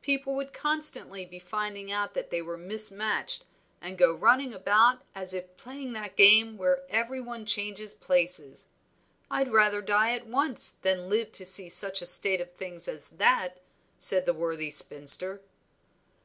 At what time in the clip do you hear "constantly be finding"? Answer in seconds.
0.52-1.90